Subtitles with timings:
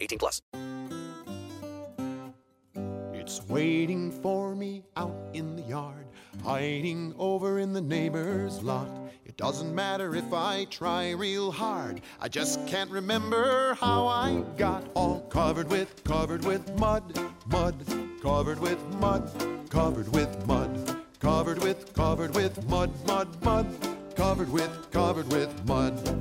[0.00, 0.42] 18 plus.
[3.28, 6.06] It's waiting for me out in the yard,
[6.42, 8.88] hiding over in the neighbor's lot.
[9.26, 14.82] It doesn't matter if I try real hard, I just can't remember how I got
[14.94, 17.74] all covered with, covered with mud, mud,
[18.22, 19.30] covered with mud,
[19.68, 23.66] covered with mud, covered with, covered with mud, mud, mud,
[24.16, 26.18] covered with, covered with mud.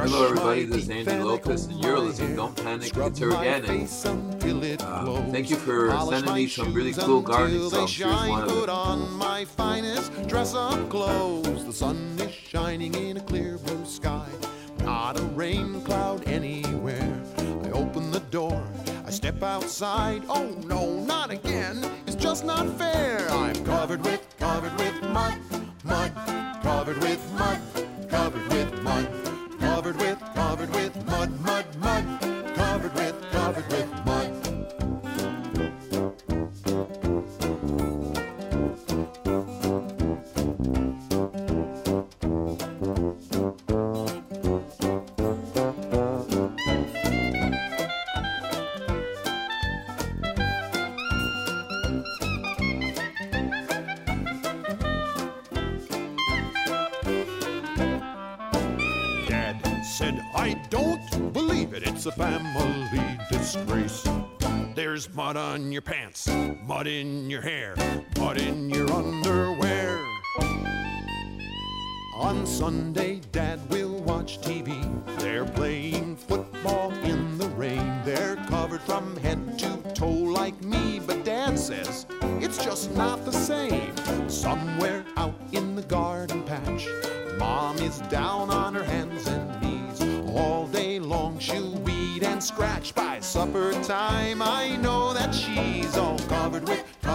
[0.00, 0.64] Hello, everybody.
[0.64, 3.66] This is Andy Lopez, and you're listening Don't Panic, It's Organic.
[3.66, 7.96] face until it Uh, thank you for sending me some really cool gardening songs.
[7.96, 8.76] Here's one of Put them.
[8.76, 11.64] on my finest dress-up clothes.
[11.64, 14.26] The sun is shining in a clear blue sky.
[14.84, 17.20] Not a rain cloud anywhere.
[17.64, 18.62] I open the door.
[19.04, 20.22] I step outside.
[20.28, 21.84] Oh no, not again.
[22.06, 23.26] It's just not fair.
[23.30, 25.38] I'm covered with, covered with mud,
[25.82, 26.12] mud,
[26.62, 27.58] covered with mud,
[28.08, 29.08] covered with mud,
[64.78, 66.28] There's mud on your pants,
[66.62, 67.74] mud in your hair,
[68.16, 69.98] mud in your underwear.
[72.14, 74.67] On Sunday, Dad will watch TV.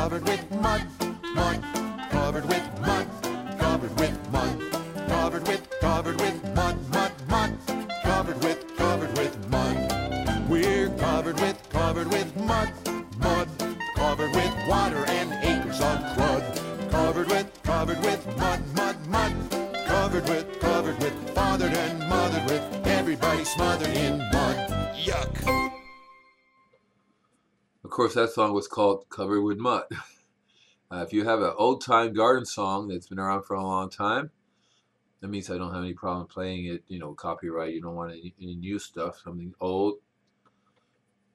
[0.03, 0.85] Covered with mud,
[1.33, 1.82] mud,
[28.13, 29.85] course, that song was called Covered with Mud.
[30.91, 33.89] Uh, if you have an old time garden song that's been around for a long
[33.89, 34.29] time,
[35.21, 37.73] that means I don't have any problem playing it, you know, copyright.
[37.73, 39.95] You don't want any, any new stuff, something old.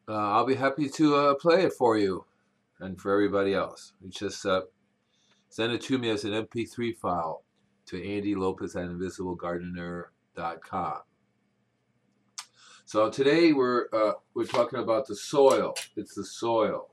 [0.09, 2.25] Uh, I'll be happy to uh, play it for you
[2.79, 3.95] and for everybody else.
[4.01, 4.63] You just uh,
[5.49, 7.43] send it to me as an MP3 file
[7.87, 10.99] to Andy Lopez at invisiblegardener.com.
[12.89, 15.75] So today we're uh, we're talking about the soil.
[15.95, 16.89] It's the soil,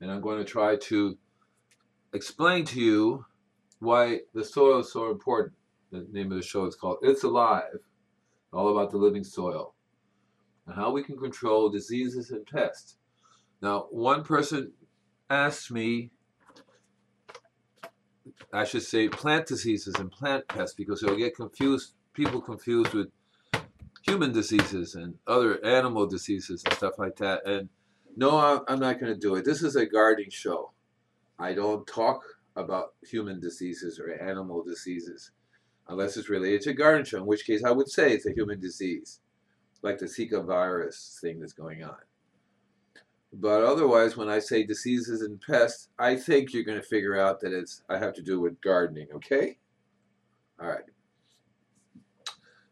[0.00, 1.18] and I'm going to try to
[2.12, 3.24] explain to you
[3.80, 5.54] why the soil is so important.
[5.90, 7.80] The name of the show is called "It's Alive,"
[8.52, 9.74] all about the living soil
[10.68, 12.98] and how we can control diseases and pests.
[13.60, 14.70] Now, one person
[15.28, 16.12] asked me,
[18.52, 21.94] I should say, plant diseases and plant pests because they'll get confused.
[22.14, 23.08] People confused with
[24.06, 27.46] human diseases and other animal diseases and stuff like that.
[27.46, 27.68] And
[28.16, 29.44] no, I'm, not going to do it.
[29.44, 30.72] This is a gardening show.
[31.38, 32.22] I don't talk
[32.54, 35.32] about human diseases or animal diseases
[35.88, 38.58] unless it's related to garden show, in which case I would say it's a human
[38.58, 39.20] disease,
[39.82, 41.96] like the Zika virus thing that's going on.
[43.32, 47.40] But otherwise, when I say diseases and pests, I think you're going to figure out
[47.40, 49.08] that it's I have to do with gardening.
[49.14, 49.58] Okay?
[50.58, 50.84] All right.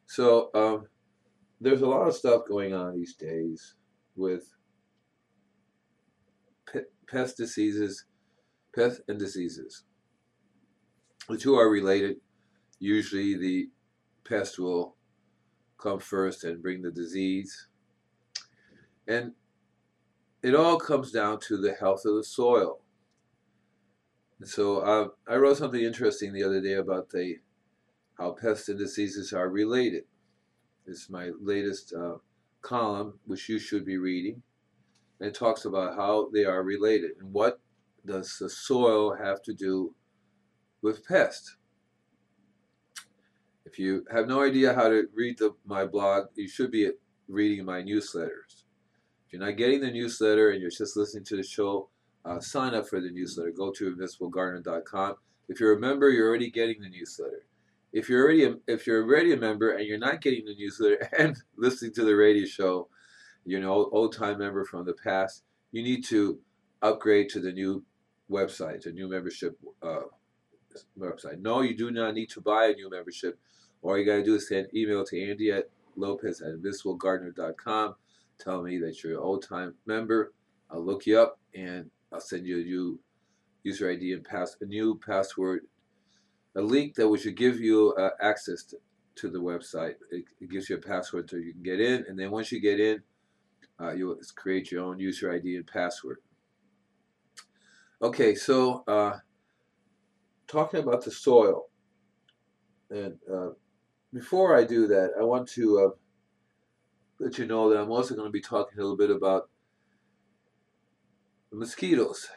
[0.07, 0.87] So um,
[1.61, 3.75] there's a lot of stuff going on these days
[4.17, 4.55] with
[7.07, 8.05] pest diseases,
[8.75, 9.85] pest and diseases.
[11.29, 12.17] The two are related.
[12.79, 13.69] Usually, the
[14.29, 14.97] pest will
[15.79, 17.69] come first and bring the disease.
[19.07, 19.33] And
[20.43, 22.81] it all comes down to the health of the soil.
[24.41, 27.37] And so uh, I wrote something interesting the other day about the
[28.19, 30.05] how pests and diseases are related.
[30.87, 32.17] Is my latest uh,
[32.65, 34.43] column, which you should be reading.
[35.21, 37.61] And it talks about how they are related and what
[38.05, 39.95] does the soil have to do
[40.83, 41.57] with pests.
[43.65, 46.91] If you have no idea how to read the, my blog, you should be
[47.29, 48.65] reading my newsletters.
[49.27, 51.89] If you're not getting the newsletter and you're just listening to the show,
[52.25, 53.51] uh, sign up for the newsletter.
[53.51, 55.15] Go to invisiblegardener.com.
[55.49, 57.47] If you're a member, you're already getting the newsletter.
[57.95, 61.09] If you're already a, if you're already a member and you're not getting the newsletter
[61.19, 62.89] and listening to the radio show,
[63.47, 65.45] you're an old, time member from the past.
[65.71, 66.41] You need to
[66.83, 67.85] upgrade to the new
[68.31, 70.01] website, the new membership uh,
[70.99, 71.41] website.
[71.41, 73.39] No, you do not need to buy a new membership.
[73.83, 77.95] All you got to do is send email to Andy at Lopez at invisiblegardener.com.
[78.41, 80.33] Tell me that you're an old time member.
[80.71, 82.99] I'll look you up and I'll send you a new
[83.63, 85.63] user ID and pass a new password,
[86.57, 88.77] a link that we should give you uh, access to,
[89.17, 89.95] to, the website.
[90.11, 92.61] It, it, gives you a password so you can get in, and then once you
[92.61, 93.03] get in,
[93.81, 96.19] uh, you'll create your own user ID and password.
[98.01, 99.19] Okay, so uh,
[100.47, 101.67] talking about the soil,
[102.91, 103.51] and uh,
[104.13, 105.97] before I do that, I want to uh,
[107.19, 109.49] let you know that I'm also going to be talking a little bit about
[111.53, 112.29] mosquitoes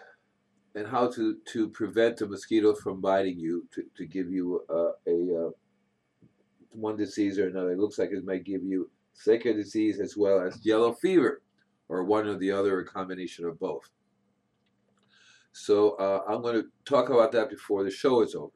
[0.77, 4.91] and how to, to prevent the mosquito from biting you to, to give you uh,
[5.07, 5.49] a uh,
[6.69, 7.71] one disease or another.
[7.71, 11.41] It looks like it might give you Zika disease as well as yellow fever
[11.89, 13.89] or one or the other a combination of both.
[15.51, 18.51] So uh, I'm going to talk about that before the show is over.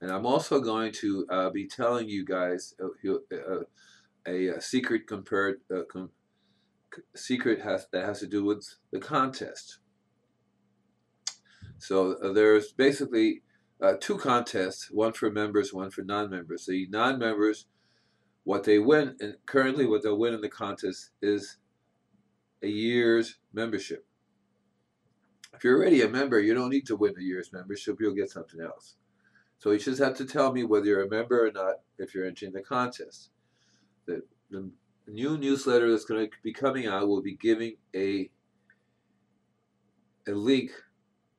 [0.00, 2.86] And I'm also going to uh, be telling you guys uh,
[3.34, 3.64] uh,
[4.28, 5.60] a, a, secret compared
[5.90, 6.10] com
[7.16, 9.78] secret has, that has to do with the contest.
[11.80, 13.42] So uh, there's basically
[13.82, 16.66] uh, two contests, one for members, one for non-members.
[16.66, 17.66] The non-members,
[18.44, 21.56] what they win, and currently what they'll win in the contest is
[22.62, 24.06] a year's membership.
[25.54, 27.96] If you're already a member, you don't need to win a year's membership.
[27.98, 28.96] You'll get something else.
[29.58, 32.26] So you just have to tell me whether you're a member or not if you're
[32.26, 33.30] entering the contest.
[34.06, 34.70] The, the
[35.06, 38.30] new newsletter that's going to be coming out will be giving a
[40.28, 40.70] a link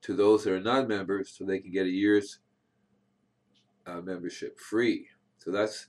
[0.02, 2.40] to those that are not members so they can get a year's
[3.86, 5.08] uh, membership free.
[5.38, 5.88] So that's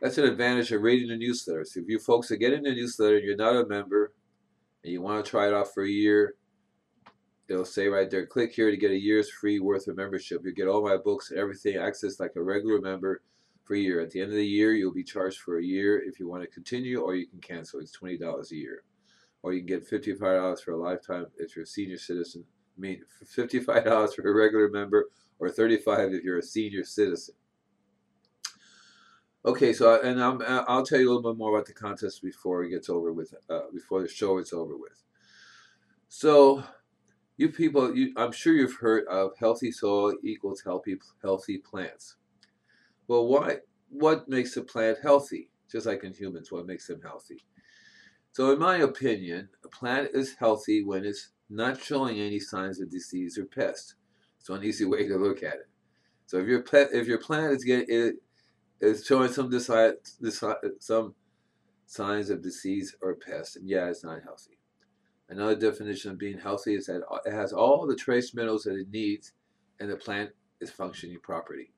[0.00, 1.64] that's an advantage of reading the newsletter.
[1.64, 4.12] So if you folks are getting the newsletter and you're not a member
[4.82, 6.34] and you want to try it off for a year,
[7.48, 10.42] it'll say right there, click here to get a year's free worth of membership.
[10.44, 13.22] You get all my books and everything access like a regular member
[13.62, 14.00] for a year.
[14.00, 16.42] At the end of the year, you'll be charged for a year if you want
[16.42, 17.78] to continue or you can cancel.
[17.78, 18.82] It's $20 a year.
[19.44, 22.44] Or you can get $55 for a lifetime if you're a senior citizen
[22.76, 23.02] I mean,
[23.36, 25.08] $55 for a regular member
[25.38, 27.34] or 35 if you're a senior citizen.
[29.44, 32.62] Okay, so and I'm, I'll tell you a little bit more about the contest before
[32.62, 35.02] it gets over with, uh, before the show is over with.
[36.08, 36.62] So,
[37.36, 42.16] you people, you, I'm sure you've heard of healthy soil equals healthy healthy plants.
[43.08, 43.58] Well, why?
[43.88, 45.50] What makes a plant healthy?
[45.70, 47.38] Just like in humans, what makes them healthy?
[48.32, 52.90] So, in my opinion, a plant is healthy when it's not showing any signs of
[52.90, 53.94] disease or pest.
[54.40, 55.68] It's one easy way to look at it.
[56.26, 58.14] So if your pet, if your plant is getting it
[58.80, 59.52] is showing some
[60.80, 61.14] some
[61.86, 64.58] signs of disease or pest, and yeah, it's not healthy.
[65.28, 68.90] Another definition of being healthy is that it has all the trace minerals that it
[68.90, 69.32] needs,
[69.78, 71.72] and the plant is functioning properly.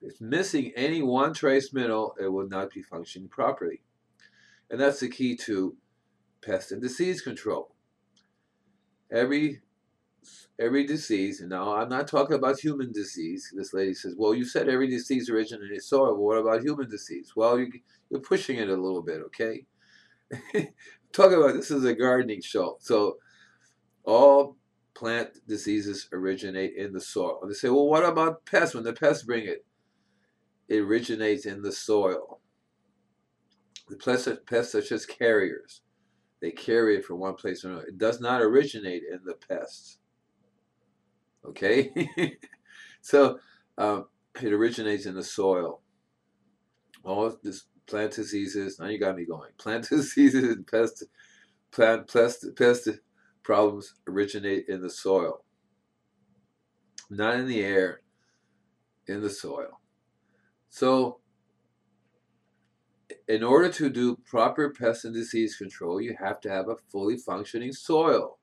[0.00, 3.82] If it's missing any one trace mineral, it will not be functioning properly.
[4.70, 5.76] And that's the key to
[6.40, 7.71] pest and disease control
[9.12, 9.60] every
[10.58, 13.52] every disease, now I'm not talking about human disease.
[13.54, 16.16] This lady says, well, you said every disease originated in soil.
[16.16, 17.32] What about human disease?
[17.34, 17.72] Well, you,
[18.10, 19.66] you're pushing it a little bit, okay?
[21.12, 22.76] Talk about this is a gardening show.
[22.80, 23.18] So
[24.04, 24.56] all
[24.94, 27.40] plant diseases originate in the soil.
[27.42, 28.74] And they say, well, what about pests?
[28.74, 29.64] When the pests bring it,
[30.68, 32.40] it originates in the soil.
[33.88, 35.82] The pests, pests are just carriers.
[36.42, 37.86] They carry it from one place to another.
[37.86, 39.98] It does not originate in the pests.
[41.44, 42.10] Okay?
[43.00, 43.38] so
[43.78, 44.06] um,
[44.42, 45.80] it originates in the soil.
[47.04, 49.50] All this plant diseases, now you got me going.
[49.58, 51.04] Plant diseases and pest,
[51.70, 52.88] plant pest, pest
[53.44, 55.44] problems originate in the soil.
[57.08, 58.00] Not in the air,
[59.06, 59.80] in the soil.
[60.70, 61.20] So
[63.32, 67.16] in order to do proper pest and disease control, you have to have a fully
[67.16, 68.38] functioning soil.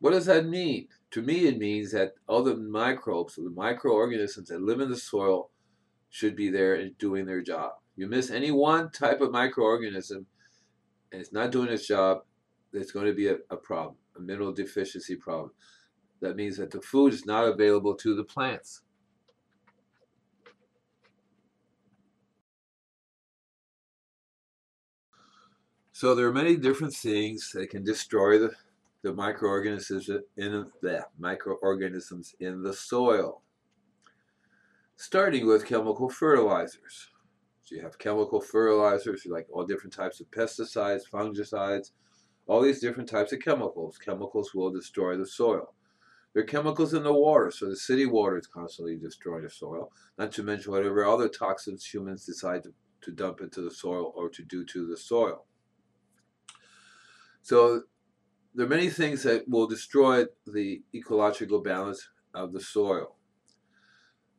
[0.00, 0.88] What does that mean?
[1.12, 5.50] To me, it means that all the microbes, the microorganisms that live in the soil,
[6.10, 7.74] should be there and doing their job.
[7.94, 10.24] You miss any one type of microorganism
[11.12, 12.22] and it's not doing its job,
[12.72, 15.52] there's going to be a, a problem, a mineral deficiency problem.
[16.20, 18.82] That means that the food is not available to the plants.
[25.96, 28.50] So there are many different things that can destroy the,
[29.00, 33.40] the microorganisms in the microorganisms in the soil.
[34.96, 37.08] Starting with chemical fertilizers.
[37.62, 41.92] So you have chemical fertilizers, you like all different types of pesticides, fungicides,
[42.46, 43.96] all these different types of chemicals.
[43.96, 45.72] Chemicals will destroy the soil.
[46.34, 49.90] There are chemicals in the water, so the city water is constantly destroying the soil,
[50.18, 54.28] not to mention whatever other toxins humans decide to, to dump into the soil or
[54.28, 55.46] to do to the soil.
[57.46, 57.82] So
[58.56, 63.14] there are many things that will destroy the ecological balance of the soil.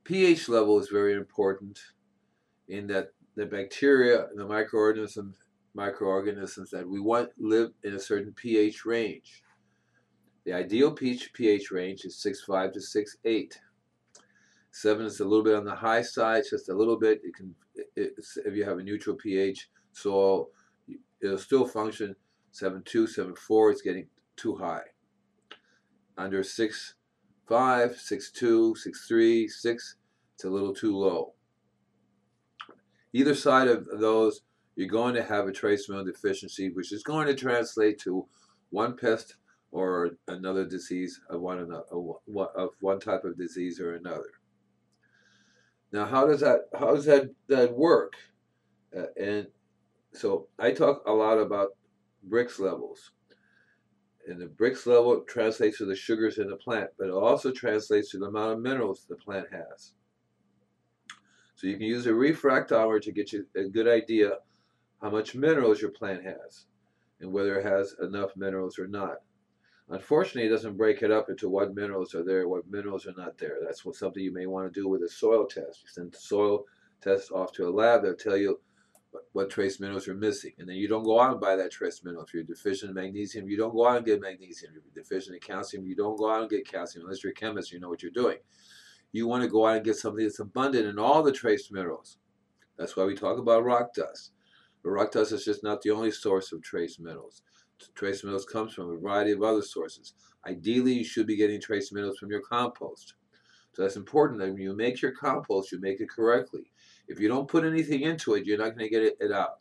[0.03, 1.79] pH level is very important
[2.67, 5.37] in that the bacteria and the microorganisms
[5.73, 9.41] microorganisms that we want live in a certain pH range.
[10.43, 13.53] The ideal pH, pH range is 6.5 to 6.8.
[14.71, 17.21] 7 is a little bit on the high side, just a little bit.
[17.23, 17.55] It can,
[17.95, 20.49] if you have a neutral pH soil,
[21.21, 22.13] it'll still function
[22.61, 24.81] 7.2, 7.4 is getting too high.
[26.17, 26.93] Under 6.5,
[27.49, 29.95] 6.2, 6.3, 6,
[30.33, 31.33] it's a little too low.
[33.13, 34.41] Either side of those,
[34.75, 38.27] you're going to have a trace mineral deficiency, which is going to translate to
[38.69, 39.35] one pest
[39.71, 41.85] or another disease of one, another,
[42.55, 44.31] of one type of disease or another.
[45.91, 48.13] Now, how does that how does that that work?
[48.95, 49.47] Uh, and
[50.13, 51.69] so I talk a lot about
[52.27, 53.11] Brix levels.
[54.27, 58.11] And the Brix level translates to the sugars in the plant, but it also translates
[58.11, 59.93] to the amount of minerals the plant has.
[61.55, 64.33] So you can use a refractometer to get you a good idea
[65.01, 66.65] how much minerals your plant has
[67.19, 69.17] and whether it has enough minerals or not.
[69.89, 73.37] Unfortunately, it doesn't break it up into what minerals are there, what minerals are not
[73.37, 73.57] there.
[73.63, 75.83] That's what something you may want to do with a soil test.
[75.83, 76.65] You send the soil
[77.01, 78.59] test off to a lab, they'll tell you
[79.33, 80.51] what trace minerals you're missing.
[80.57, 82.23] And then you don't go out and buy that trace mineral.
[82.23, 84.73] If you're deficient in magnesium, you don't go out and get magnesium.
[84.75, 87.35] If you're deficient in calcium, you don't go out and get calcium unless you're a
[87.35, 88.37] chemist, you know what you're doing.
[89.11, 92.17] You want to go out and get something that's abundant in all the trace minerals.
[92.77, 94.31] That's why we talk about rock dust.
[94.83, 97.41] But rock dust is just not the only source of trace minerals.
[97.95, 100.13] Trace minerals comes from a variety of other sources.
[100.47, 103.15] Ideally, you should be getting trace minerals from your compost.
[103.73, 106.71] So that's important that when you make your compost, you make it correctly.
[107.07, 109.59] If you don't put anything into it, you're not going to get it, it out.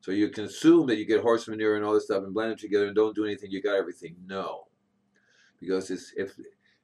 [0.00, 2.58] So you consume that you get horse manure and all this stuff and blend them
[2.58, 4.16] together and don't do anything, you got everything.
[4.26, 4.64] No.
[5.60, 6.36] Because if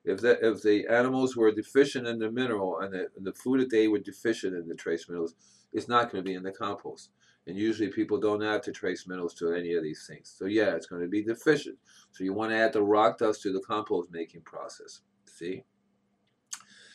[0.04, 3.70] if the, if the animals were deficient in the mineral and the, the food that
[3.70, 5.34] they were deficient in the trace minerals,
[5.72, 7.10] it's not going to be in the compost.
[7.46, 10.34] And usually people don't add the trace minerals to any of these things.
[10.36, 11.78] So yeah, it's going to be deficient.
[12.10, 15.02] So you want to add the rock dust to the compost making process.
[15.26, 15.62] See?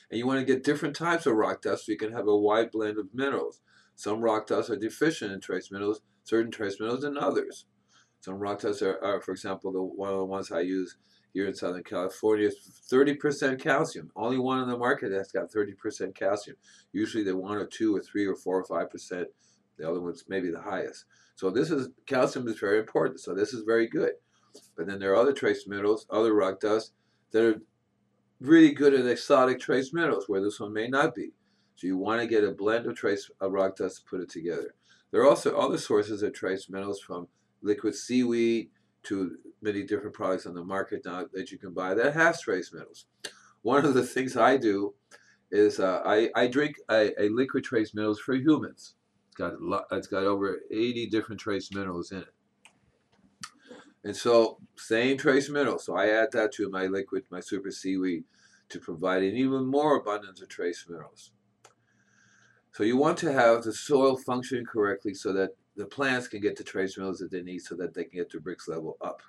[0.09, 2.35] And you want to get different types of rock dust so you can have a
[2.35, 3.61] wide blend of minerals.
[3.95, 7.65] Some rock dusts are deficient in trace minerals, certain trace minerals than others.
[8.21, 10.97] Some rock dusts are, are, for example, the one of the ones I use
[11.33, 14.11] here in Southern California is 30% calcium.
[14.15, 16.57] Only one in the market that's got 30% calcium.
[16.93, 19.27] Usually they're one or two or three or four or five percent.
[19.77, 21.05] The other one's maybe the highest.
[21.35, 23.19] So this is calcium is very important.
[23.19, 24.13] So this is very good.
[24.75, 26.93] But then there are other trace minerals, other rock dust
[27.31, 27.61] that are
[28.39, 31.31] really good at exotic trace minerals, where this one may not be.
[31.75, 34.29] So you want to get a blend of trace of rock dust to put it
[34.29, 34.73] together.
[35.11, 37.27] There are also other sources of trace minerals from
[37.61, 38.69] liquid seaweed
[39.03, 42.73] to many different products on the market now that you can buy that has trace
[42.73, 43.05] minerals.
[43.61, 44.93] One of the things I do
[45.51, 48.95] is uh, I, I drink a, a, liquid trace minerals for humans.
[49.27, 49.53] It's got,
[49.91, 52.33] it's got over 80 different trace minerals in it.
[54.03, 55.79] And so, same trace mineral.
[55.79, 58.23] So I add that to my liquid, my super seaweed,
[58.69, 61.31] to provide an even more abundance of trace minerals.
[62.71, 66.55] So you want to have the soil functioning correctly so that the plants can get
[66.55, 69.21] the trace minerals that they need so that they can get their Brix level up.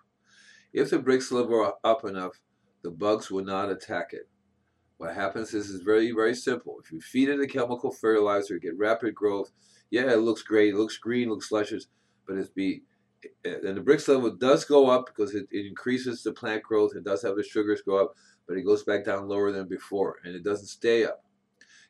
[0.73, 2.41] If the Brix level are up enough,
[2.83, 4.29] the bugs will not attack it.
[4.99, 6.77] What happens is it's very, very simple.
[6.83, 9.53] If you feed it a chemical fertilizer, get rapid growth,
[9.91, 11.87] yeah, it looks great, it looks green, it looks luscious,
[12.27, 12.83] but it's be
[13.45, 16.93] and the Brix level does go up because it, it increases the plant growth.
[16.95, 18.15] It does have the sugars go up,
[18.47, 21.25] but it goes back down lower than before, and it doesn't stay up.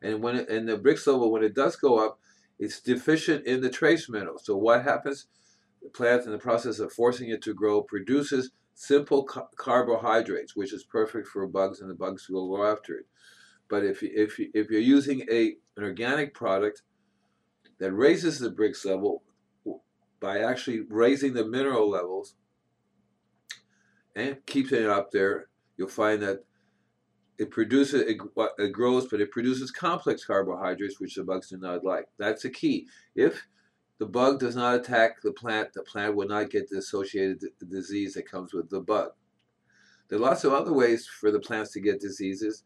[0.00, 2.18] And when it, and the Brix level, when it does go up,
[2.58, 4.44] it's deficient in the trace minerals.
[4.44, 5.26] So what happens?
[5.82, 10.73] The plant, in the process of forcing it to grow, produces simple ca carbohydrates, which
[10.73, 13.06] is perfect for bugs, and the bugs will go after it.
[13.68, 16.82] But if you, if you, if you're using a an organic product
[17.78, 19.23] that raises the Brix level
[20.20, 22.34] by actually raising the mineral levels
[24.16, 26.44] and keeping it up there, you'll find that
[27.38, 28.18] it produces it,
[28.58, 32.06] it grows, but it produces complex carbohydrates, which the bugs do not like.
[32.18, 32.88] That's the key.
[33.14, 33.46] If
[33.98, 38.14] the bug does not attack the plant, the plant will not get the associated disease
[38.14, 39.10] that comes with the bug.
[40.08, 42.64] There are lots of other ways for the plants to get diseases.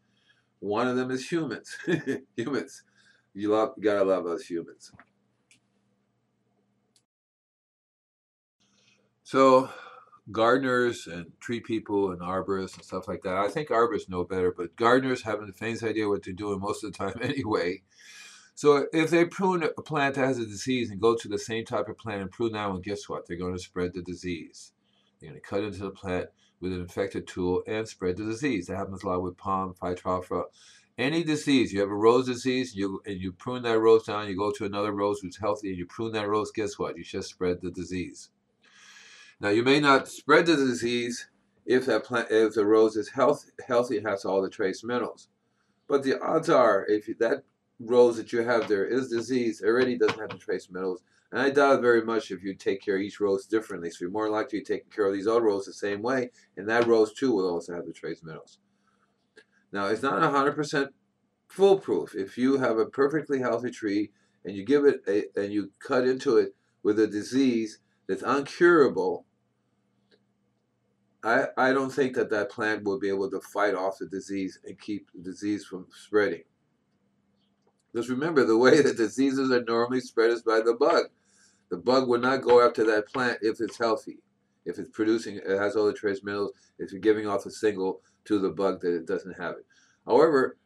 [0.59, 1.77] One of them is humans.
[2.35, 2.83] humans.
[3.33, 4.91] You, love, you gotta love us humans.
[9.33, 9.67] So
[10.31, 13.35] gardeners and tree people and arborists and stuff like that.
[13.35, 16.83] I think arborists know better, but gardeners haven't the faintest idea what they're doing most
[16.83, 17.81] of the time anyway.
[18.53, 21.65] So if they prune a plant that has a disease and go to the same
[21.65, 23.25] type of plant and prune that one, guess what?
[23.25, 24.71] They're going to spread the disease.
[25.19, 26.27] They're going to cut into the plant
[26.61, 28.67] with an infected tool and spread the disease.
[28.67, 30.43] That happens a lot with palm, phytophthora.
[30.95, 34.37] Any disease, you have a rose disease, you and you prune that rose down, you
[34.37, 36.97] go to another rose who's healthy, and you prune that rose, guess what?
[36.97, 38.29] You just spread the disease.
[39.43, 41.27] Now you may not spread the disease
[41.65, 45.27] if that plant, if the rose is health, healthy and has all the trace minerals.
[45.85, 47.43] But the odds are, if that
[47.77, 51.03] rose that you have there is disease, already doesn't have the trace minerals.
[51.33, 53.89] And I doubt very much if you take care of each rose differently.
[53.89, 56.69] So you're more likely to take care of these other roses the same way, and
[56.69, 58.59] that rose too will also have the trace minerals.
[59.73, 60.87] Now it's not 100%
[61.49, 62.15] foolproof.
[62.15, 64.11] If you have a perfectly healthy tree
[64.45, 69.25] and you give it a, and you cut into it with a disease that's uncurable,
[71.23, 74.59] I, I don't think that that plant will be able to fight off the disease
[74.65, 76.43] and keep the disease from spreading.
[77.95, 81.05] Just remember, the way that diseases are normally spread is by the bug.
[81.69, 84.19] The bug will not go after that plant if it's healthy,
[84.65, 88.01] if it's producing, it has all the trace minerals, if you're giving off a signal
[88.25, 89.65] to the bug that it doesn't have it.
[90.05, 90.57] However,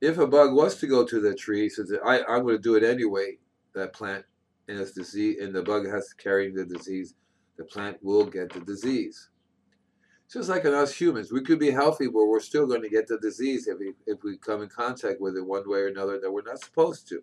[0.00, 2.74] if a bug was to go to the tree, says I, I'm going to do
[2.74, 3.38] it anyway,
[3.74, 4.24] that plant,
[4.68, 7.14] and it's disease, and the bug has carrying the disease,
[7.56, 9.30] the plant will get the disease.
[10.32, 13.06] Just like in us humans, we could be healthy, but we're still going to get
[13.06, 16.18] the disease if we, if we come in contact with it one way or another
[16.18, 17.22] that we're not supposed to.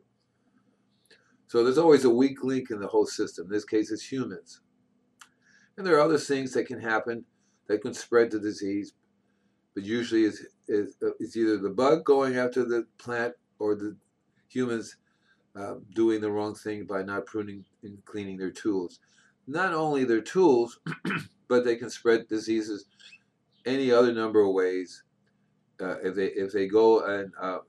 [1.48, 3.46] So there's always a weak link in the whole system.
[3.48, 4.62] In this case, it's humans.
[5.78, 7.26] And there are other things that can happen
[7.68, 8.94] that can spread the disease,
[9.74, 13.98] but usually it's, it's, it's either the bug going after the plant or the
[14.48, 14.98] humans
[15.56, 19.00] uh, doing the wrong thing by not pruning and cleaning their tools.
[19.48, 20.80] Not only their tools,
[21.48, 22.86] but they can spread diseases
[23.66, 25.04] any other number of ways.
[25.82, 27.60] Uh, if they if they go and, uh,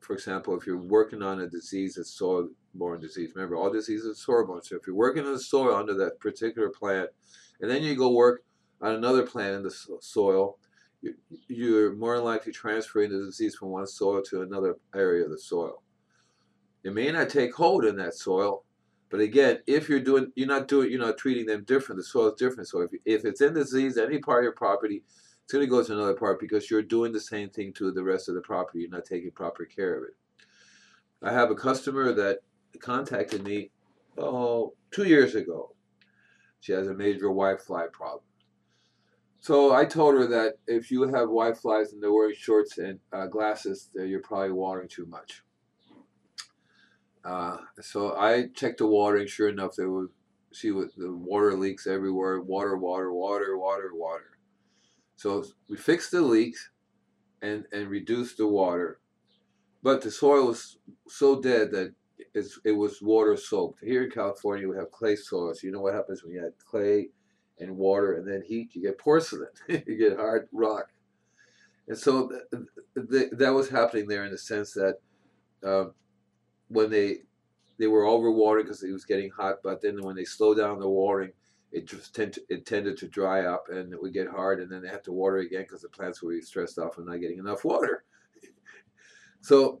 [0.00, 4.14] for example, if you're working on a disease that's soil-borne disease, remember all diseases are
[4.14, 4.62] soil-borne.
[4.62, 7.10] So if you're working in the soil under that particular plant,
[7.60, 8.42] and then you go work
[8.80, 10.58] on another plant in the soil,
[11.48, 15.82] you're more likely transferring the disease from one soil to another area of the soil.
[16.84, 18.64] It may not take hold in that soil,
[19.10, 21.98] but again, if you're doing, you're not doing, you're not treating them different.
[21.98, 22.68] The soil is different.
[22.68, 25.02] So if, if it's in disease, any part of your property,
[25.42, 28.04] it's going to go to another part because you're doing the same thing to the
[28.04, 28.80] rest of the property.
[28.80, 30.16] You're not taking proper care of it.
[31.22, 32.38] I have a customer that
[32.78, 33.70] contacted me,
[34.16, 35.74] oh, two years ago.
[36.60, 38.22] She has a major whitefly problem.
[39.40, 43.00] So I told her that if you have white flies and they're wearing shorts and
[43.12, 45.42] uh, glasses, you're probably watering too much.
[47.24, 50.08] Uh, so I checked the water, and sure enough, there was
[50.52, 52.40] see what the water leaks everywhere.
[52.40, 54.38] Water, water, water, water, water.
[55.16, 56.70] So we fixed the leaks
[57.42, 59.00] and and reduced the water,
[59.82, 60.78] but the soil was
[61.08, 61.94] so dead that
[62.64, 63.82] it was water soaked.
[63.82, 65.54] Here in California, we have clay soil.
[65.54, 67.08] So you know what happens when you add clay
[67.58, 68.74] and water and then heat?
[68.74, 69.48] You get porcelain.
[69.68, 70.90] you get hard rock.
[71.88, 74.96] And so th- th- that was happening there in the sense that.
[75.62, 75.92] Um,
[76.70, 77.18] when they
[77.78, 80.88] they were overwatering because it was getting hot, but then when they slow down the
[80.88, 81.32] watering,
[81.72, 84.70] it just tend to, it tended to dry up and it would get hard, and
[84.70, 87.38] then they have to water again because the plants were stressed off and not getting
[87.38, 88.04] enough water.
[89.40, 89.80] so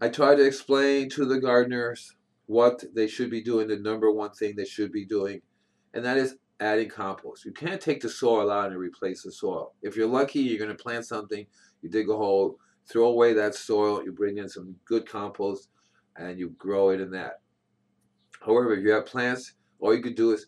[0.00, 2.14] I try to explain to the gardeners
[2.46, 5.40] what they should be doing, the number one thing they should be doing,
[5.94, 7.44] and that is adding compost.
[7.44, 9.72] You can't take the soil out and replace the soil.
[9.82, 11.46] If you're lucky, you're going to plant something,
[11.80, 15.68] you dig a hole, throw away that soil, you bring in some good compost,
[16.16, 17.40] and you grow it in that.
[18.40, 20.46] However, if you have plants, all you could do is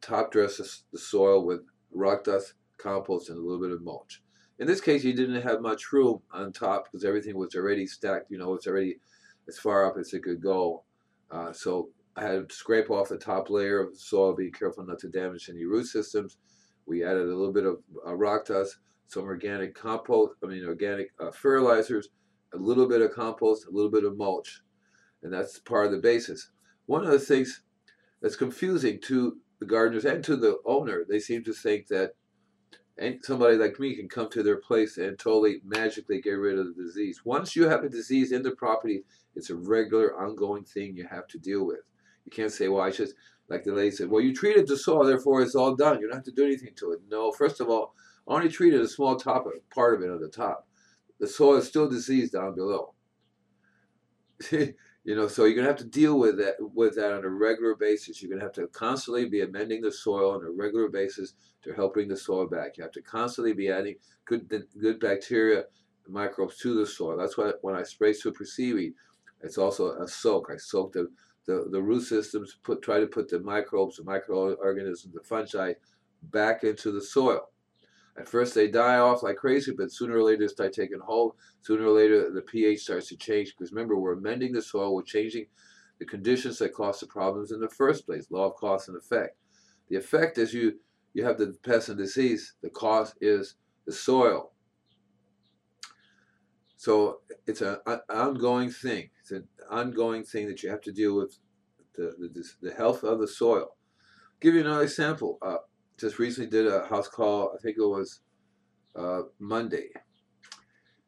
[0.00, 0.56] top dress
[0.92, 1.60] the soil with
[1.92, 4.22] rock dust, compost, and a little bit of mulch.
[4.58, 8.30] In this case, you didn't have much room on top because everything was already stacked.
[8.30, 8.98] You know, it's already
[9.48, 10.82] as far up as it could go.
[11.30, 14.84] Uh, so I had to scrape off the top layer of the soil, be careful
[14.84, 16.38] not to damage any root systems.
[16.86, 21.12] We added a little bit of uh, rock dust, some organic compost, I mean organic
[21.20, 22.08] uh, fertilizers,
[22.54, 24.62] a little bit of compost, a little bit of mulch,
[25.22, 26.50] and that's part of the basis.
[26.86, 27.62] One of the things
[28.20, 32.14] that's confusing to the gardeners and to the owner, they seem to think that
[33.22, 36.82] somebody like me can come to their place and totally magically get rid of the
[36.82, 37.22] disease.
[37.24, 39.04] Once you have a disease in the property,
[39.36, 41.80] it's a regular ongoing thing you have to deal with.
[42.24, 43.14] You can't say, well, I just,
[43.48, 46.00] like the lady said, well, you treated the soil, therefore it's all done.
[46.00, 47.00] You don't have to do anything to it.
[47.08, 47.94] No, first of all,
[48.26, 50.66] only treated a small top of, part of it on the top.
[51.20, 52.94] The soil is still diseased down below.
[55.08, 57.74] you know, so you're gonna have to deal with that with that on a regular
[57.74, 58.20] basis.
[58.20, 61.94] You're gonna have to constantly be amending the soil on a regular basis to help
[61.94, 62.76] bring the soil back.
[62.76, 63.94] You have to constantly be adding
[64.26, 65.64] good good bacteria,
[66.06, 67.16] microbes to the soil.
[67.16, 68.92] That's why when I spray super seaweed,
[69.40, 70.50] it's also a soak.
[70.52, 71.08] I soak the
[71.46, 75.72] the, the root systems, put try to put the microbes, the microorganisms, the fungi
[76.24, 77.48] back into the soil.
[78.18, 81.36] At first they die off like crazy, but sooner or later they start taking hold.
[81.62, 85.02] Sooner or later the pH starts to change because remember we're amending the soil, we're
[85.02, 85.46] changing
[86.00, 88.26] the conditions that cause the problems in the first place.
[88.30, 89.36] Law of cause and effect.
[89.88, 90.80] The effect is you
[91.14, 92.54] you have the pest and disease.
[92.62, 93.54] The cause is
[93.86, 94.52] the soil.
[96.76, 97.78] So it's an
[98.08, 99.10] ongoing thing.
[99.20, 101.38] It's an ongoing thing that you have to deal with
[101.96, 103.70] the, the, the health of the soil.
[103.72, 105.38] I'll give you another example.
[105.42, 105.56] Uh,
[105.98, 108.20] just recently did a house call, I think it was
[108.96, 109.88] uh, Monday.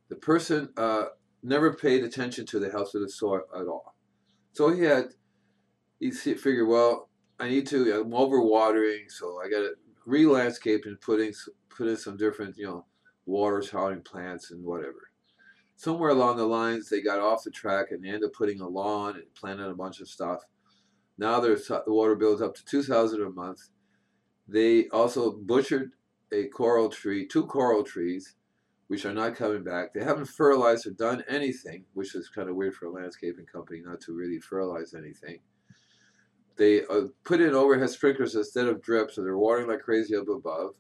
[0.09, 1.07] The person uh,
[1.43, 3.95] never paid attention to the health of the soil at all.
[4.53, 5.15] So he had,
[6.01, 9.75] he figured, well, I need to, I'm overwatering, so I got to
[10.05, 11.33] re-landscape and putting,
[11.69, 12.87] put in some different, you know,
[13.27, 15.11] water showering plants and whatever.
[15.77, 18.69] Somewhere along the lines, they got off the track and they ended up putting a
[18.69, 20.41] lawn and planting a bunch of stuff.
[21.17, 23.69] Now the water bill is up to 2000 a month
[24.51, 25.93] they also butchered
[26.33, 28.35] a coral tree, two coral trees,
[28.89, 29.95] which are not coming back.
[29.95, 33.81] They haven't fertilized or done anything, which is kind of weird for a landscaping company
[33.85, 35.39] not to really fertilize anything.
[36.57, 40.29] They uh, put in overhead sprinklers instead of drips, so they're watering like crazy up
[40.29, 40.75] above.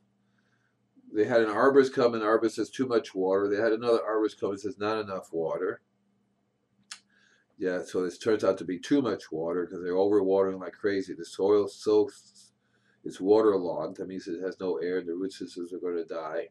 [1.12, 3.48] They had an arborist come, and arborist says too much water.
[3.48, 5.80] They had another arborist come and says not enough water.
[7.59, 11.14] Yeah, so this turns out to be too much water because they're overwatering like crazy.
[11.14, 12.09] The soil's so
[13.04, 13.96] it's waterlogged.
[13.96, 14.98] That means it has no air.
[14.98, 16.48] And the root systems are going to die.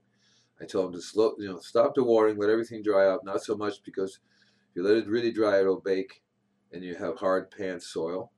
[0.62, 3.24] I tell them to slow, you know, stop the watering, let everything dry up.
[3.24, 4.20] Not so much because
[4.70, 6.22] if you let it really dry, it'll bake,
[6.74, 8.32] and you have hard pan soil.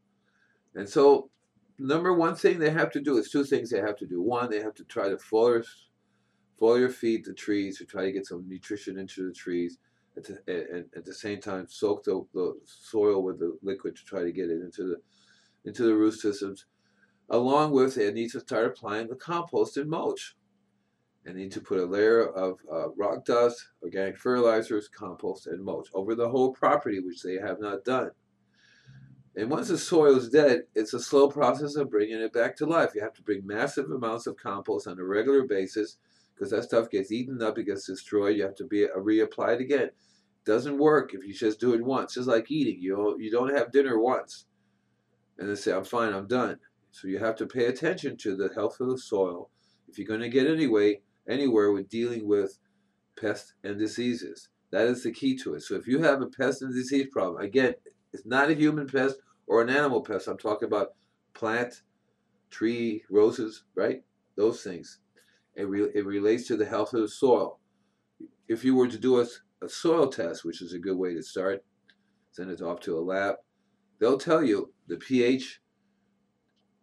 [0.76, 1.30] And so,
[1.80, 4.22] number one thing they have to do is two things they have to do.
[4.22, 5.66] One, they have to try to foliar,
[6.60, 9.80] foliar feed the trees to try to get some nutrition into the trees.
[10.18, 14.04] At the, and at the same time, soak the, the soil with the liquid to
[14.04, 14.98] try to get it into the
[15.64, 16.66] into the root systems.
[17.32, 20.36] Along with they need to start applying the compost and mulch.
[21.24, 25.88] They need to put a layer of uh, rock dust, organic fertilizers, compost, and mulch
[25.94, 28.12] over the whole property, which they have not done.
[29.38, 32.66] And once the soil is dead, it's a slow process of bringing it back to
[32.66, 32.92] life.
[32.94, 35.98] You have to bring massive amounts of compost on a regular basis
[36.34, 38.36] because that stuff gets eaten up, it gets destroyed.
[38.36, 39.84] You have to be uh, reapplied again.
[39.84, 39.96] It
[40.46, 42.16] doesn't work if you just do it once.
[42.16, 44.48] Just like eating, you you don't have dinner once
[45.38, 46.60] and then say, "I'm fine, I'm done."
[46.92, 49.50] So you have to pay attention to the health of the soil
[49.88, 52.58] if you're going to get anyway anywhere with dealing with
[53.20, 54.50] pests and diseases.
[54.72, 55.62] That is the key to it.
[55.62, 57.76] So if you have a pest and disease problem, again,
[58.14, 60.28] it's not a human pest or an animal pest.
[60.28, 60.90] I'm talking about
[61.34, 61.82] plant,
[62.50, 64.04] tree, roses, right?
[64.36, 65.00] Those things.
[65.56, 67.60] It, re it relates to the health of the soil.
[68.48, 69.28] If you were to do a,
[69.62, 71.64] a soil test, which is a good way to start,
[72.32, 73.36] send it off to a lab,
[74.00, 75.62] they'll tell you the pH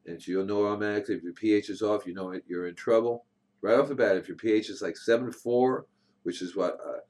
[0.06, 2.74] and so you'll know automatically if your pH is off, you know it, you're in
[2.74, 3.24] trouble.
[3.60, 5.82] Right off the bat, if your pH is like 7.4,
[6.22, 7.00] which is what uh,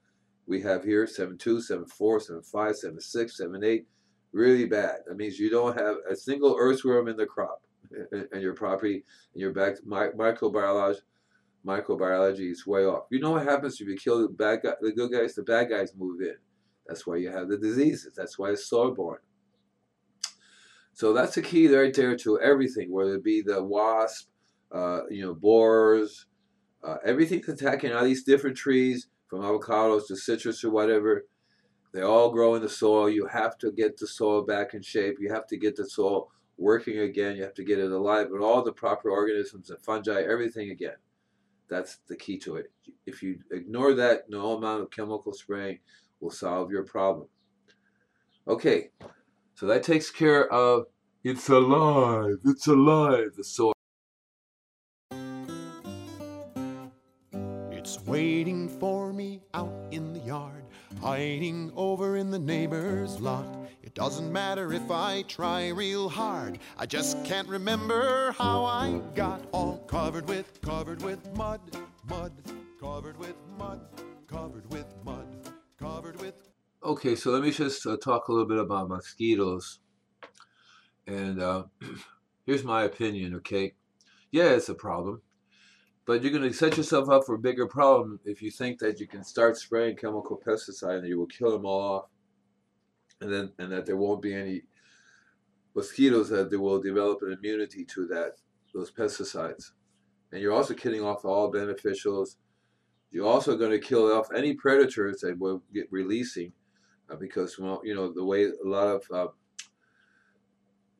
[0.47, 3.85] we have here, 7.2, 7.4, 7.5, 7.6, 7.8,
[4.31, 4.97] really bad.
[5.07, 7.61] That means you don't have a single earthworm in the crop
[8.31, 11.01] and your property, and your back microbiology,
[11.65, 13.05] microbiology is way off.
[13.11, 15.69] You know what happens if you kill the bad guy, the good guys, the bad
[15.69, 16.35] guys move in.
[16.87, 18.13] That's why you have the diseases.
[18.15, 19.19] That's why it's soil borne.
[20.93, 24.27] So that's the key right there to everything, whether it be the wasp,
[24.71, 26.25] uh, you know, borers,
[26.83, 31.25] uh, everything's attacking all these different trees, from avocados to citrus or whatever.
[31.93, 33.09] They all grow in the soil.
[33.09, 35.17] You have to get the soil back in shape.
[35.19, 37.35] You have to get the soil working again.
[37.35, 40.97] You have to get it alive with all the proper organisms and fungi, everything again.
[41.69, 42.71] That's the key to it.
[43.05, 45.79] If you ignore that, no amount of chemical spraying
[46.19, 47.27] will solve your problem.
[48.47, 48.89] Okay,
[49.59, 50.85] so that takes care of
[51.21, 53.73] it's alive, it's alive, the soil.
[57.69, 60.63] It's waiting for me out in the yard,
[61.01, 63.45] hiding over in the neighbor's lot.
[63.83, 69.41] It doesn't matter if I try real hard, I just can't remember how I got
[69.51, 71.59] all covered with, covered with mud,
[72.07, 72.31] mud,
[72.79, 73.81] covered with mud,
[74.25, 75.27] covered with mud,
[75.77, 76.48] covered with
[76.81, 79.79] Okay, so let me just uh, talk a little bit about mosquitoes.
[81.07, 81.63] And uh,
[82.45, 83.73] here's my opinion, okay?
[84.31, 85.21] Yeah, it's a problem.
[86.05, 88.97] But you're going to set yourself up for a bigger problem if you think that
[88.97, 92.05] you can start spraying chemical pesticide and you will kill them all off.
[93.19, 94.61] And then and that there won't be any
[95.75, 98.37] mosquitoes that they will develop an immunity to that
[98.73, 99.71] those pesticides.
[100.31, 102.37] And you're also killing off all beneficials.
[103.11, 106.53] You're also going to kill off any predators that will get releasing
[107.11, 109.27] uh, because well, you know the way a lot of uh,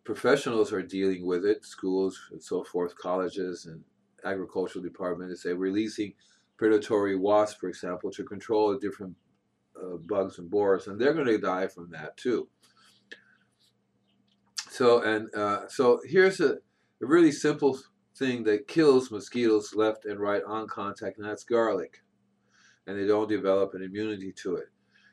[0.04, 3.84] professionals are dealing with it, schools and so forth, colleges and
[4.26, 6.14] agricultural departments, they're releasing
[6.58, 9.16] predatory wasps, for example, to control different
[9.82, 12.48] uh, bugs and borers, and they're going to die from that too.
[14.70, 17.80] So and uh, so here's a, a really simple
[18.16, 22.02] thing that kills mosquitoes left and right on contact, and that's garlic.
[22.86, 24.70] And they don't develop an immunity to it.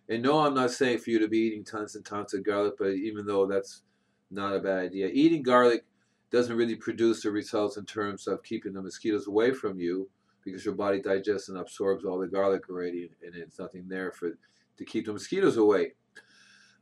[0.09, 2.75] And no, I'm not saying for you to be eating tons and tons of garlic,
[2.79, 3.83] but even though that's
[4.31, 5.85] not a bad idea, eating garlic
[6.31, 10.09] doesn't really produce the results in terms of keeping the mosquitoes away from you
[10.45, 14.31] because your body digests and absorbs all the garlic already, and it's nothing there for
[14.79, 15.93] to keep the mosquitoes away.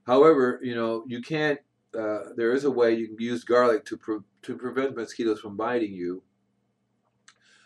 [0.06, 1.58] However, you know you can't.
[1.98, 5.56] Uh, there is a way you can use garlic to pre to prevent mosquitoes from
[5.56, 6.22] biting you,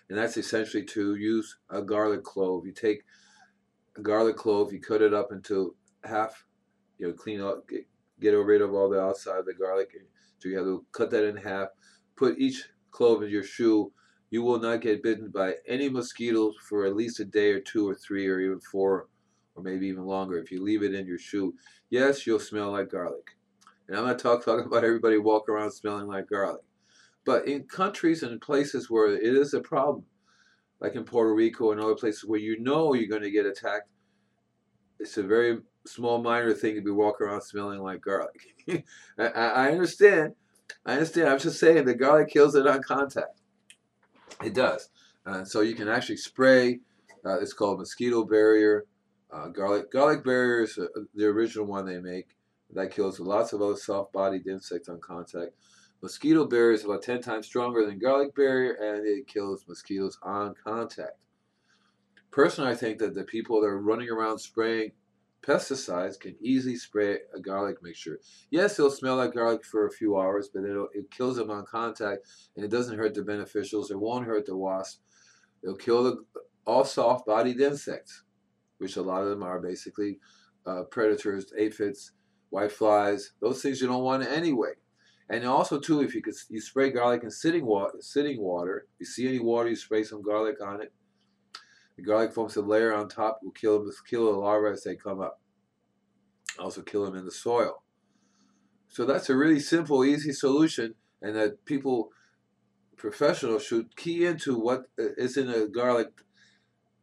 [0.08, 2.64] and that's essentially to use a garlic clove.
[2.64, 3.02] You take
[4.02, 6.44] garlic clove, you cut it up into half,
[6.98, 7.86] you know, clean up, get,
[8.20, 9.90] get rid of all the outside of the garlic.
[10.38, 11.68] So you have to cut that in half,
[12.16, 13.92] put each clove in your shoe.
[14.30, 17.88] You will not get bitten by any mosquitoes for at least a day or two
[17.88, 19.08] or three or even four
[19.54, 21.54] or maybe even longer if you leave it in your shoe.
[21.90, 23.36] Yes, you'll smell like garlic.
[23.88, 26.62] And I'm not talk, talking about everybody walk around smelling like garlic.
[27.24, 30.04] But in countries and places where it is a problem,
[30.80, 33.88] like in Puerto Rico and other places where you know you're going to get attacked,
[34.98, 38.54] it's a very small, minor thing to be walking around smelling like garlic.
[39.18, 40.34] I, I, understand.
[40.84, 41.28] I understand.
[41.28, 43.40] I'm just saying the garlic kills it on contact.
[44.44, 44.90] It does.
[45.26, 46.80] Uh, so you can actually spray.
[47.24, 48.84] Uh, it's called mosquito barrier.
[49.30, 52.28] Uh, garlic garlic barrier is uh, the original one they make.
[52.74, 55.52] That kills lots of other soft-bodied insects on contact.
[56.00, 60.54] Mosquito barrier is about 10 times stronger than garlic barrier, and it kills mosquitoes on
[60.62, 61.18] contact.
[62.30, 64.92] Personally, I think that the people that are running around spraying
[65.42, 68.20] pesticides can easily spray a garlic mixture.
[68.50, 72.26] Yes, it'll smell like garlic for a few hours, but it kills them on contact,
[72.54, 73.90] and it doesn't hurt the beneficials.
[73.90, 75.00] It won't hurt the wasp.
[75.64, 76.24] It'll kill the,
[76.64, 78.22] all soft-bodied insects,
[78.78, 80.20] which a lot of them are basically
[80.64, 82.12] uh, predators, aphids,
[82.50, 83.32] white flies.
[83.40, 84.74] Those things you don't want anyway.
[85.30, 89.06] And also too, if you could you spray garlic in sitting water, sitting water, you
[89.06, 90.92] see any water, you spray some garlic on it.
[91.96, 94.96] The garlic forms a layer on top will kill them, kill the larvae as they
[94.96, 95.40] come up.
[96.58, 97.82] Also kill them in the soil.
[98.88, 102.08] So that's a really simple, easy solution, and that people,
[102.96, 106.08] professionals, should key into what uh, is in a garlic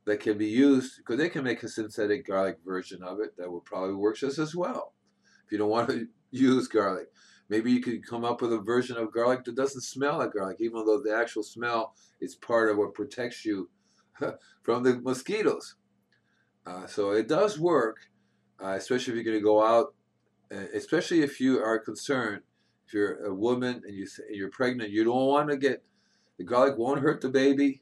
[0.06, 3.52] that can be used because they can make a synthetic garlic version of it that
[3.52, 4.94] will probably work just as well.
[5.46, 7.08] If you don't want to use garlic.
[7.50, 10.58] Maybe you could come up with a version of garlic that doesn't smell like garlic,
[10.60, 13.70] even though the actual smell is part of what protects you
[14.64, 15.76] from the mosquitoes.
[16.66, 17.98] Uh, so it does work,
[18.64, 19.94] uh, especially if you're going to go out,
[20.52, 22.42] uh, especially if you are concerned,
[22.88, 25.84] if you're a woman and you, you're pregnant, you don't want to get,
[26.38, 27.82] the garlic won't hurt the baby,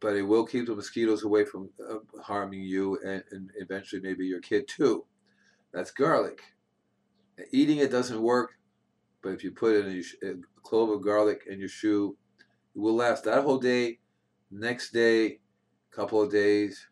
[0.00, 4.26] but it will keep the mosquitoes away from uh, harming you and, and eventually maybe
[4.26, 5.04] your kid too.
[5.72, 6.40] That's garlic.
[7.52, 8.52] Eating it doesn't work,
[9.22, 12.16] but if you put in a clove of garlic in your shoe,
[12.74, 13.98] it will last that whole day,
[14.50, 15.40] next day,
[15.90, 16.88] couple of days,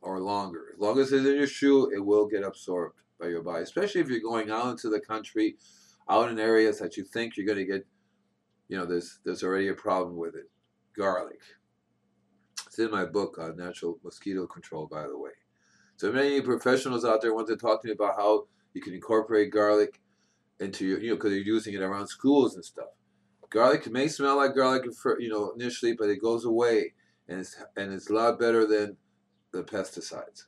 [0.00, 0.72] or longer.
[0.74, 4.00] As long as it's in your shoe, it will get absorbed by your body, especially
[4.00, 5.56] if you're going out into the country,
[6.08, 7.86] out in areas that you think you're going to get,
[8.68, 10.50] you know, there's, there's already a problem with it.
[10.96, 11.40] Garlic.
[12.66, 15.30] It's in my book on natural mosquito control, by the way.
[15.96, 19.52] So many professionals out there want to talk to me about how you can incorporate
[19.52, 20.00] garlic
[20.60, 22.88] into your, you know, because you're using it around schools and stuff.
[23.50, 24.84] Garlic may smell like garlic,
[25.18, 26.92] you know, initially, but it goes away,
[27.28, 28.96] and it's and it's a lot better than
[29.52, 30.44] the pesticides.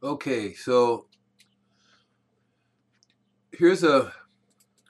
[0.00, 1.06] Okay, so
[3.52, 4.12] here's a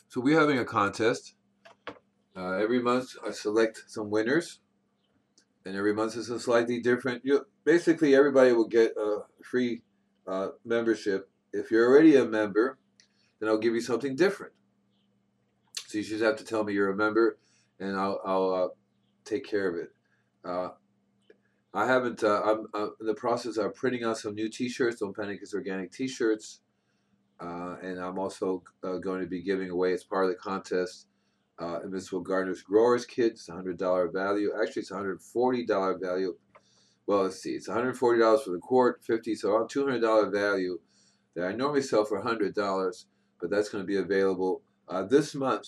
[0.09, 1.35] so we're having a contest.
[2.39, 4.61] Uh, every month I select some winners,
[5.67, 7.25] and every month is a slightly different.
[7.25, 9.83] You basically everybody will get a free
[10.25, 11.29] uh, membership.
[11.53, 12.79] If you're already a member,
[13.41, 14.53] then I'll give you something different.
[15.89, 17.39] So you just have to tell me you're a member,
[17.81, 18.69] and I'll I'll uh,
[19.25, 19.89] take care of it.
[20.45, 20.69] Uh,
[21.75, 22.23] I haven't.
[22.23, 25.01] Uh, I'm, I'm in the process of printing out some new T-shirts.
[25.01, 26.61] Don't panic, it's organic T-shirts,
[27.41, 31.08] uh, and I'm also uh, going to be giving away as part of the contest.
[31.61, 33.33] Uh, Invisible Gardeners Growers Kit.
[33.33, 34.53] It's a hundred dollar value.
[34.63, 36.37] Actually, it's a hundred forty dollar value.
[37.07, 37.55] Well, let's see.
[37.55, 39.35] It's one hundred forty dollars for the quart, fifty.
[39.35, 40.79] So around two hundred dollar value
[41.35, 43.07] that I normally sell for hundred dollars,
[43.41, 45.67] but that's going to be available uh, this month.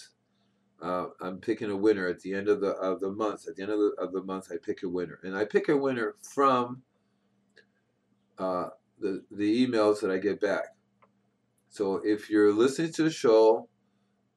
[0.80, 3.48] Uh, I'm picking a winner at the end of the of the month.
[3.48, 5.68] At the end of the, of the month, I pick a winner, and I pick
[5.68, 6.82] a winner from
[8.38, 8.68] uh,
[9.00, 10.76] the the emails that I get back.
[11.68, 13.68] So if you're listening to the show,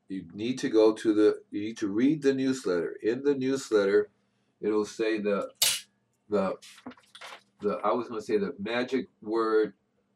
[0.09, 2.97] you need to go to the you need to read the newsletter.
[3.01, 4.09] In the newsletter,
[4.61, 5.49] it'll say the
[6.29, 6.55] the
[7.61, 9.73] the I was going to say the magic word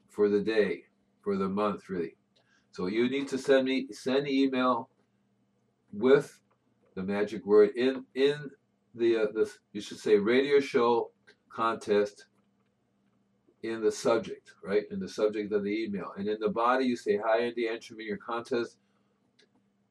[0.09, 0.83] for the day
[1.21, 2.15] for the month really.
[2.71, 4.89] So you need to send me send email
[5.91, 6.39] with
[6.95, 8.51] the magic word in in
[8.93, 11.11] the uh, the you should say radio show
[11.49, 12.25] contest
[13.63, 14.83] in the subject, right?
[14.91, 17.95] In the subject of the email, and in the body you say, "Hi Andy, enter
[17.95, 18.77] me your contest."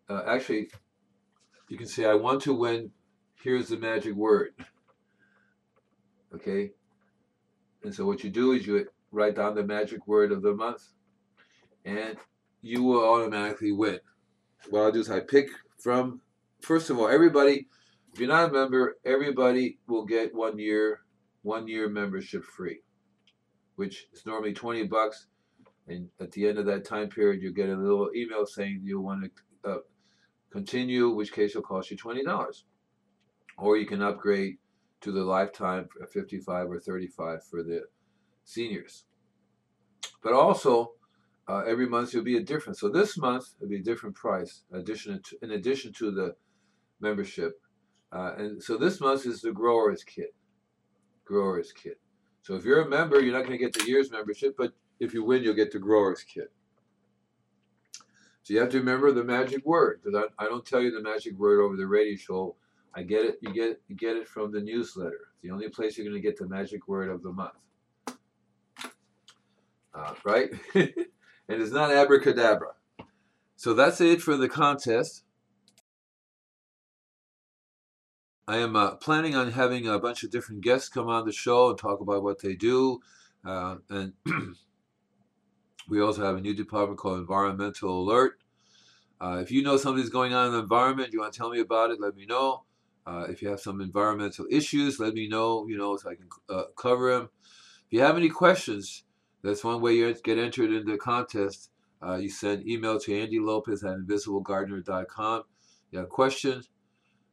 [0.09, 0.71] Uh, actually,
[1.69, 2.93] you can say, "I want to win."
[3.43, 4.55] Here's the magic word.
[6.35, 6.73] Okay,
[7.83, 10.83] and so what you do is you write down the magic word of the month,
[11.85, 12.17] and
[12.63, 14.01] you will automatically win.
[14.71, 16.21] What I'll do is I pick from
[16.61, 17.69] first of all everybody
[18.13, 21.01] if you're not a member everybody will get one year
[21.43, 22.81] one year membership free
[23.77, 25.27] which is normally 20 bucks
[25.87, 29.01] and at the end of that time period you get a little email saying you
[29.01, 29.31] want
[29.65, 29.79] to uh,
[30.51, 32.63] continue which case will cost you $20
[33.59, 34.57] or you can upgrade
[35.01, 37.83] to the lifetime 55 or 35 for the
[38.45, 39.05] seniors
[40.23, 40.93] but also
[41.49, 42.77] uh, every month it'll be a different.
[42.79, 46.35] So this month it'll be a different price, addition to, in addition to the
[47.01, 47.61] membership.
[48.13, 50.35] Uh, and so this month is the growers kit.
[51.25, 52.01] Growers kit.
[52.43, 55.13] So if you're a member, you're not going to get the year's membership, but if
[55.13, 56.53] you win, you'll get the growers kit.
[58.47, 61.03] So you have to remember the magic word because I, I don't tell you the
[61.03, 62.55] magic word over the radio show.
[62.95, 63.39] I get it.
[63.41, 65.19] You get you get it from the newsletter.
[65.33, 67.57] It's the only place you're going to get the magic word of the month.
[69.93, 70.51] Uh, right?
[70.75, 70.93] and
[71.49, 72.75] it's not abracadabra.
[73.57, 75.25] So that's it for the contest.
[78.47, 81.71] I am uh, planning on having a bunch of different guests come on the show
[81.71, 83.01] and talk about what they do.
[83.45, 84.13] Uh, and
[85.89, 88.39] we also have a new department called Environmental Alert.
[89.21, 91.61] Uh, if you know something's going on in the environment, you want to tell me
[91.61, 92.65] about it, let me know.
[93.07, 96.29] Uh, if you have some environmental issues, let me know, you know, so I can
[96.51, 97.31] uh, cover them.
[97.87, 99.05] If you have any questions,
[99.43, 101.71] that's one way you get entered into the contest.
[102.03, 105.45] Uh, you send email to Andy Lopez at invisiblegardener.com.
[105.93, 106.69] You have questions,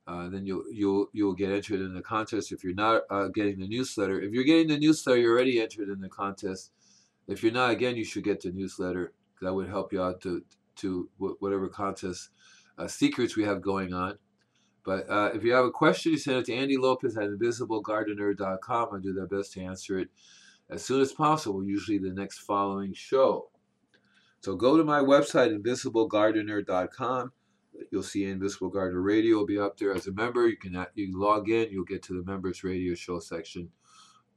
[0.07, 2.51] uh, then you'll you'll you'll get entered in the contest.
[2.51, 5.89] If you're not uh, getting the newsletter, if you're getting the newsletter, you're already entered
[5.89, 6.71] in the contest.
[7.27, 9.13] If you're not, again, you should get the newsletter.
[9.41, 10.43] That would help you out to
[10.77, 12.29] to whatever contest
[12.77, 14.17] uh, secrets we have going on.
[14.83, 18.89] But uh, if you have a question, you send it to Andy Lopez at invisiblegardener.com.
[18.91, 20.09] I'll do my best to answer it
[20.69, 23.49] as soon as possible, usually the next following show.
[24.41, 27.31] So go to my website, invisiblegardener.com.
[27.91, 30.47] You'll see Invisible Gardener Radio will be up there as a member.
[30.47, 31.71] You can you can log in.
[31.71, 33.69] You'll get to the members radio show section.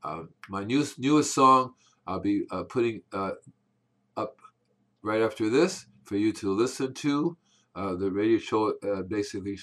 [0.02, 1.74] Um, my newest newest song
[2.06, 3.32] I'll be uh, putting uh,
[4.16, 4.36] up
[5.02, 7.36] right after this for you to listen to.
[7.74, 9.58] Uh, the radio show uh, basically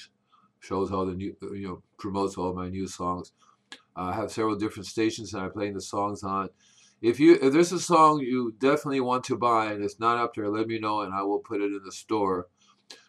[0.60, 3.32] shows all the new you know promotes all my new songs.
[3.96, 6.50] Uh, I have several different stations that I'm playing the songs on.
[7.02, 10.36] If you if there's a song you definitely want to buy and it's not up
[10.36, 12.48] there, let me know and I will put it in the store.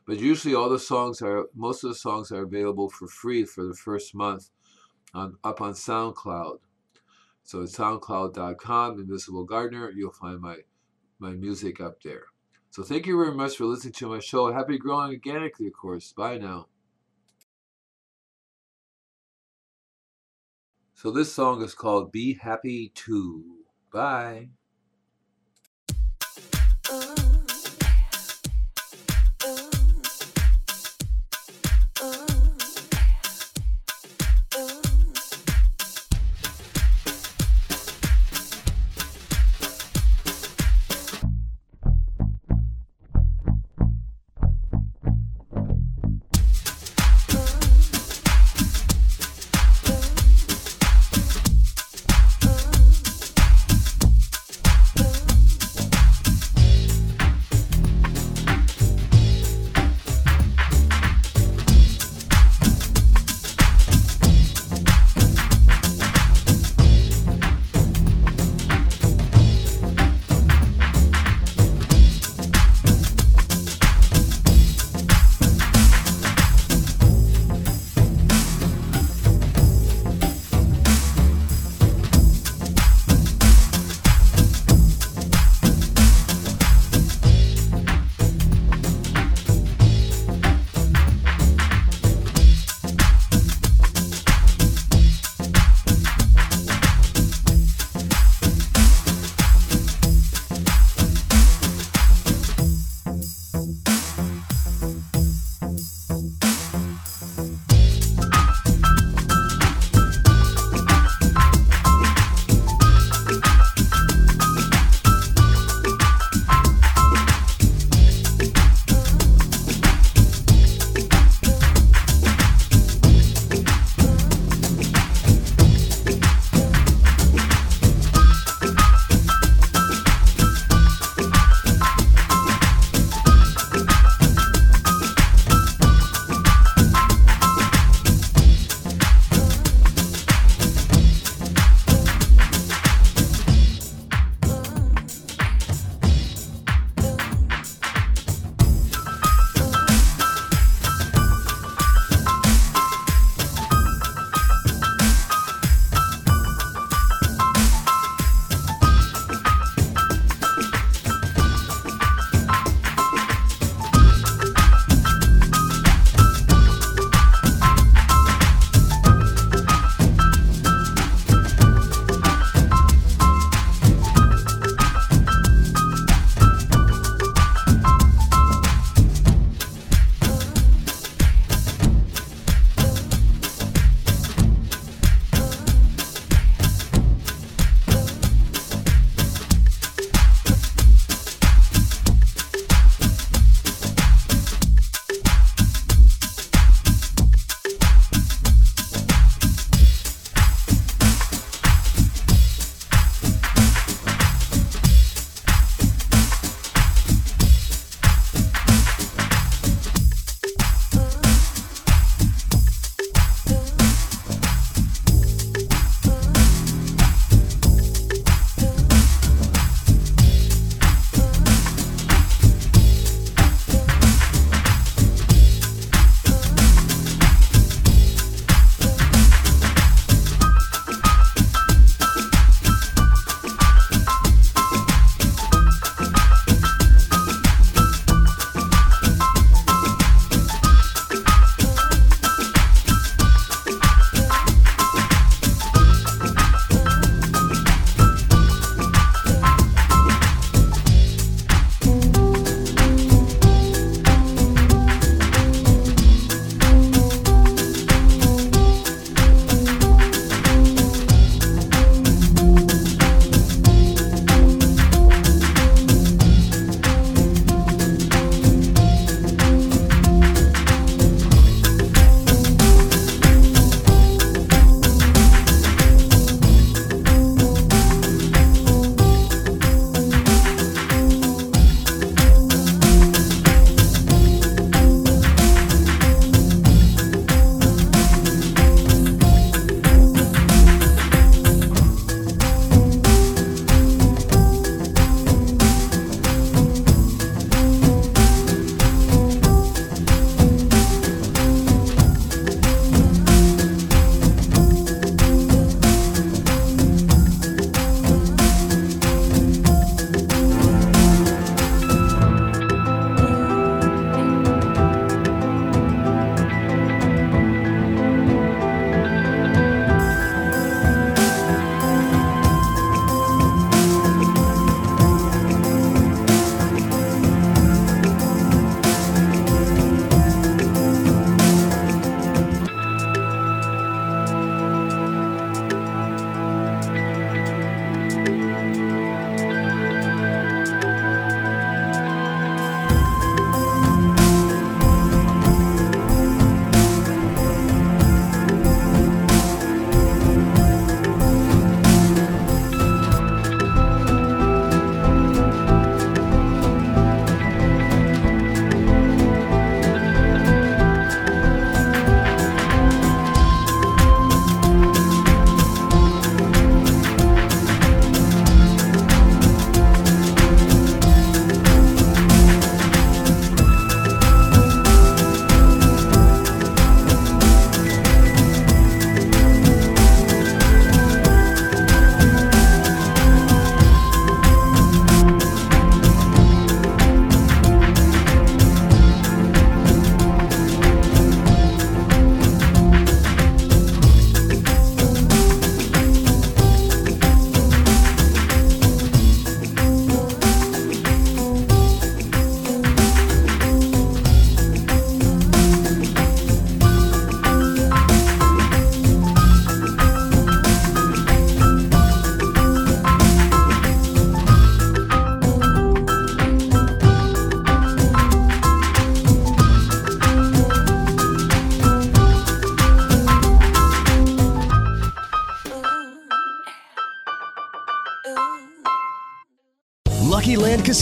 [0.06, 3.64] But usually all the songs are most of the songs are available for free for
[3.64, 4.50] the first month
[5.14, 6.58] on up on SoundCloud.
[7.44, 9.90] So it's soundcloud.com, Invisible Gardener.
[9.90, 10.56] You'll find my
[11.18, 12.24] my music up there.
[12.70, 14.52] So thank you very much for listening to my show.
[14.52, 16.12] Happy growing organically, of course.
[16.12, 16.66] Bye now.
[20.94, 23.64] So this song is called Be Happy Too.
[23.92, 24.48] Bye.